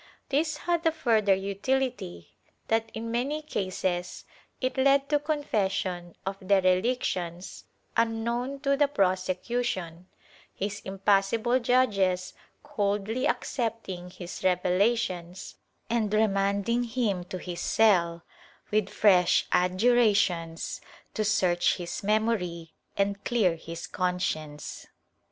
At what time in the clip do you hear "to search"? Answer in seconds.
21.13-21.75